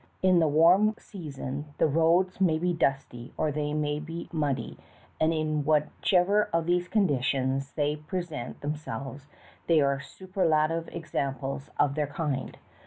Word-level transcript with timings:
In 0.23 0.39
the 0.39 0.47
warm 0.47 0.95
season 0.97 1.75
the 1.77 1.85
roads 1.85 2.41
may 2.41 2.57
be 2.57 2.73
dusty 2.73 3.35
or 3.37 3.51
they 3.51 3.71
may 3.75 3.99
be 3.99 4.27
muddy, 4.31 4.79
and 5.19 5.31
in 5.31 5.63
whichever 5.63 6.45
of 6.51 6.65
these 6.65 6.87
conditions 6.87 7.73
they 7.73 7.95
present 7.97 8.61
themselves 8.61 9.27
they 9.67 9.79
are 9.79 9.99
superlative 9.99 10.87
examples 10.91 11.69
of 11.77 11.93
their 11.93 12.07
kind. 12.07 12.57